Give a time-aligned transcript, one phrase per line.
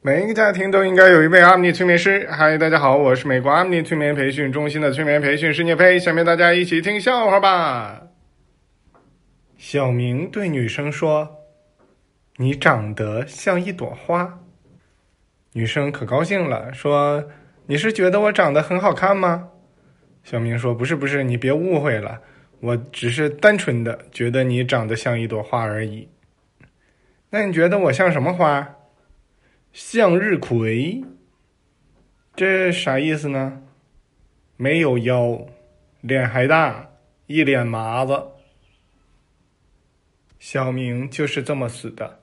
[0.00, 2.24] 每一个家庭都应该有一位阿米尼催眠师。
[2.30, 5.98] 嗨，大家好，我是美国阿米尼催眠培训中心的催眠培训师聂飞。
[5.98, 8.02] 下面大家一起听笑话吧。
[9.56, 11.38] 小明对女生说
[12.38, 14.38] ：“你长得像一朵花。”
[15.54, 17.24] 女生可高兴了，说
[17.66, 19.48] ：“你是觉得我长得很好看吗？”
[20.22, 22.20] 小明说：“不是，不是，你别误会了，
[22.60, 26.08] 我只是单纯的觉得你长得像一朵花而已。
[27.30, 28.76] 那你觉得我像什么花？
[29.72, 31.04] 向日葵。
[32.34, 33.62] 这啥意思呢？
[34.56, 35.46] 没有腰，
[36.00, 36.90] 脸还大，
[37.26, 38.28] 一脸麻子。
[40.38, 42.20] 小明就是这么死的，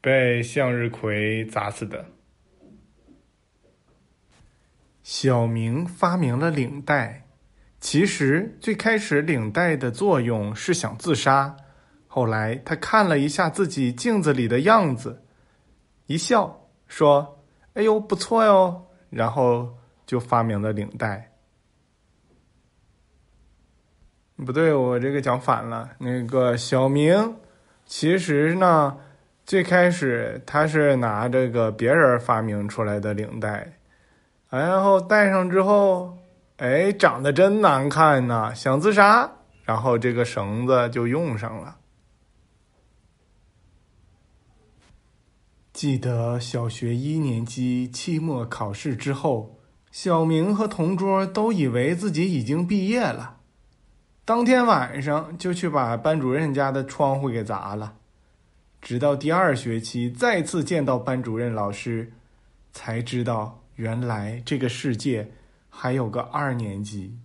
[0.00, 2.06] 被向日葵砸死的。”
[5.02, 7.28] 小明发明了领带，
[7.80, 11.56] 其实最开始领带的作用是想自杀，
[12.08, 15.22] 后来他看了一下自己镜子里的样子，
[16.06, 17.38] 一笑说
[17.74, 21.32] ：“哎呦，不错哟。”然后就发明了领带。
[24.36, 25.90] 不对，我这个讲反了。
[25.98, 27.36] 那个小明，
[27.86, 28.98] 其实呢，
[29.44, 33.78] 最开始他是拿这个别人发明出来的领带。
[34.50, 36.18] 然后戴上之后，
[36.58, 39.30] 哎，长得真难看呐，想自杀。
[39.64, 41.76] 然后这个绳子就用上了。
[45.76, 49.58] 记得小学一年级期末考试之后，
[49.92, 53.40] 小明和同桌都以为自己已经毕业了，
[54.24, 57.92] 当天晚上就去把班主任家的窗户给砸了。
[58.80, 62.10] 直到第二学期再次见到班主任老师，
[62.72, 63.62] 才知道。
[63.74, 65.30] 原来这个世界
[65.68, 67.18] 还有个二年级。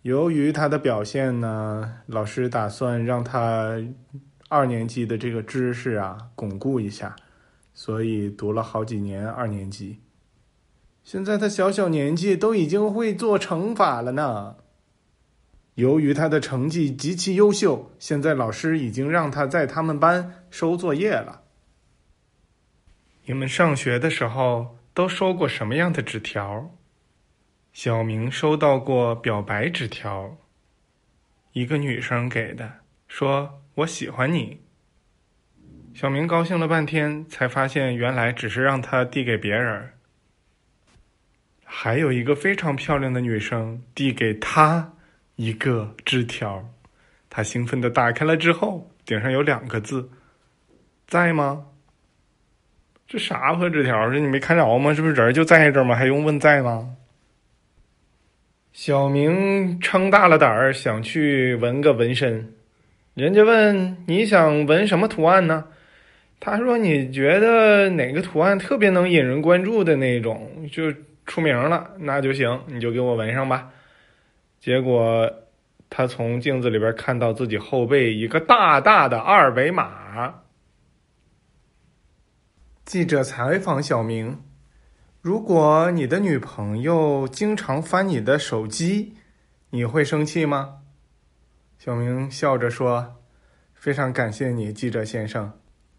[0.00, 3.78] 由于他的表现呢，老师打算让他
[4.48, 7.14] 二年级的这个知识啊巩固一下，
[7.74, 10.00] 所以读了好几年二年级。
[11.04, 14.56] 现在他小小年纪都已经会做乘法了呢。
[15.74, 21.42] 由于他的成绩极其优秀，现在老师已经让他在他们班收作业了。
[23.26, 26.74] 你们上学的时候都收过什么样的纸条？
[27.72, 30.36] 小明收到过表白纸条，
[31.52, 34.58] 一个女生给的，说我喜欢你。
[35.94, 39.90] 小明高兴了半天，才发现原来只是让他递给别人。
[41.62, 44.94] 还有一个非常漂亮的女生递给他
[45.36, 46.68] 一个纸条，
[47.30, 50.10] 他兴奋的打开了之后，顶上有两个字：
[51.06, 51.64] 在吗？
[53.06, 54.92] 这啥破纸条是你没看着吗？
[54.92, 55.94] 是不是人就在这吗？
[55.94, 56.96] 还用问在吗？
[58.72, 62.54] 小明撑大了胆儿想去纹个纹身，
[63.18, 65.64] 人家问你想纹什么图案呢？
[66.38, 70.94] 他说你觉得哪个图案特别能引人关注的那种就
[71.26, 73.70] 出名了，那就行，你就给我纹上吧。
[74.60, 75.28] 结果
[75.90, 80.36] 他从镜子里边看到自己后背一个大大的二维码。
[82.84, 84.40] 记者采访小明
[85.20, 89.14] ：“如果你的女朋友经常翻你的手机，
[89.70, 90.76] 你会生气吗？”
[91.78, 93.14] 小明笑着说
[93.72, 95.52] ：“非常感谢你，记者先生。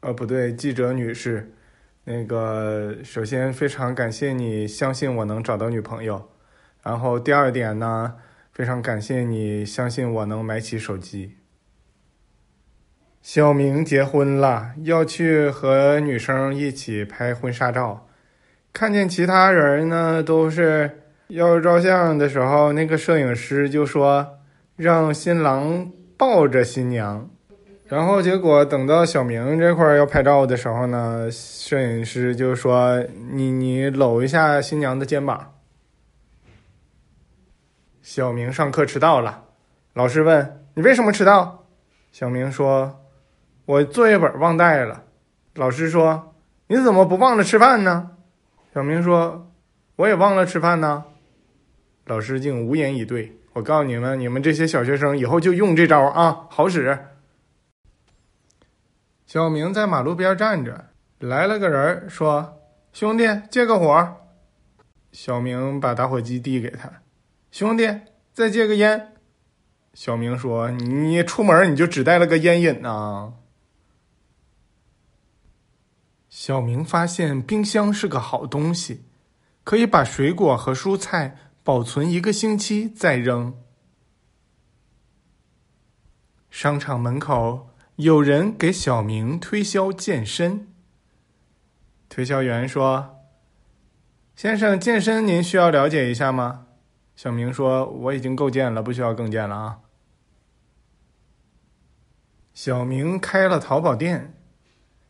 [0.00, 1.52] 呃，不对，记者女士。
[2.04, 6.30] 那个，首先非常感谢你相信我能找到女朋友。
[6.84, 8.14] 然后第二点呢，
[8.52, 11.38] 非常感谢你相信我能买起手机。”
[13.20, 18.06] 小明结婚了，要去和女生一起拍婚纱照。
[18.72, 24.38] 看见其他人呢，都是要照相的时候，那个摄影师就说
[24.76, 27.30] 让新郎抱着新娘。
[27.86, 35.54] 然后结果等到小明这块要拍照的时候呢，摄影师就说你你搂一下新娘的肩膀。
[38.02, 39.44] 小明上课迟到了，
[39.92, 41.66] 老师问你为什么迟到？
[42.12, 43.00] 小明说。
[43.66, 45.04] 我作业本忘带了，
[45.54, 46.34] 老师说
[46.68, 48.10] ：“你怎么不忘了吃饭呢？”
[48.74, 49.50] 小明说
[49.96, 51.04] ：“我也忘了吃饭呢。”
[52.04, 53.38] 老师竟无言以对。
[53.54, 57.06] 我告诉你们，你们这些小学生以后就用这招啊，好使。
[59.26, 60.86] 小明在马路边站着，
[61.20, 62.60] 来了个人说
[62.92, 64.16] ：“兄弟，借个火。”
[65.12, 66.90] 小明把打火机递给他
[67.52, 67.88] ：“兄弟，
[68.32, 69.12] 再借个烟。”
[69.94, 73.34] 小明说：“你出门你就只带了个烟瘾呐？”
[76.28, 79.04] 小明发现冰箱是个好东西，
[79.62, 83.58] 可以把水果和蔬菜保存一个星期再扔。
[86.50, 90.68] 商场门口有人给小明推销健身。
[92.10, 93.16] 推销员说
[94.36, 96.66] ：“先生，健身您需要了解一下吗？”
[97.16, 99.78] 小明说：“我已经够健了，不需要更健了啊。”
[102.52, 104.34] 小明开了淘宝店，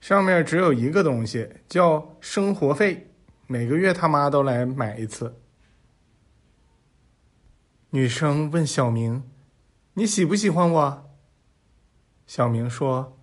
[0.00, 3.08] 上面只有一个东西，叫生活费，
[3.46, 5.40] 每个月他妈都来买一次。
[7.92, 9.24] 女生问小明
[9.94, 11.10] ：“你喜不喜欢我？”
[12.24, 13.18] 小明说：“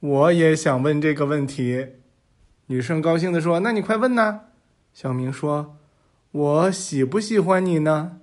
[0.00, 1.94] 我也想问这个问题。”
[2.68, 4.48] 女生高兴的说：“那你快问呐！”
[4.92, 5.78] 小明说
[6.32, 8.20] ：“我喜不喜欢你呢？”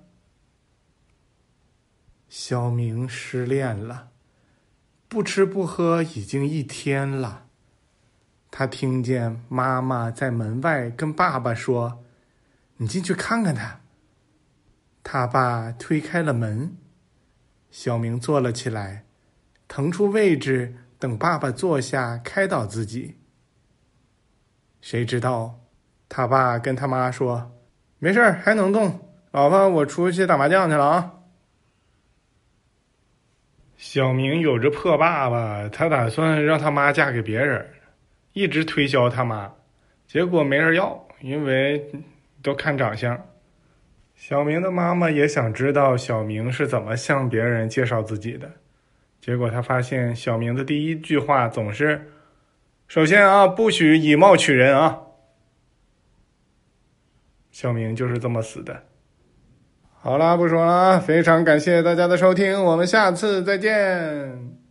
[2.28, 4.10] 小明失恋了，
[5.08, 7.46] 不吃不喝已经一天了。
[8.52, 12.04] 他听见妈妈在门外跟爸爸说
[12.78, 13.80] ：“你进去看看他。”
[15.02, 16.76] 他爸推开了门，
[17.70, 19.04] 小明坐了起来。
[19.68, 23.16] 腾出位置，等爸爸坐下，开导自己。
[24.80, 25.60] 谁知道，
[26.08, 27.52] 他爸跟他妈说
[27.98, 31.12] ：“没事儿，还能动，老婆，我出去打麻将去了啊。”
[33.78, 37.66] 小明有着破爸爸，他打算让他妈嫁给别人，
[38.32, 39.54] 一直推销他妈，
[40.06, 41.90] 结果没人要，因为
[42.42, 43.20] 都看长相。
[44.24, 48.48] 小明的妈妈也想知道小明是怎么向别人介绍自己的。
[49.20, 52.12] 结果他发现小明的第一句话总是
[52.86, 55.00] ：“首先啊，不许以貌取人啊。”
[57.50, 58.84] 小明就是这么死的。
[59.90, 64.61] 好啦，不说了，非常感谢大家的收听，我们下次再见。